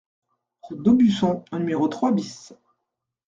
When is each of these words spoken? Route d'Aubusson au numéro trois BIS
Route 0.63 0.81
d'Aubusson 0.81 1.45
au 1.51 1.59
numéro 1.59 1.87
trois 1.87 2.11
BIS 2.11 2.55